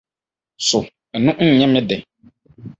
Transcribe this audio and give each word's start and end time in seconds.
So 0.67 0.77
ɛno 1.15 1.31
nyɛ 1.57 1.65
me 1.73 1.79
de? 1.89 1.97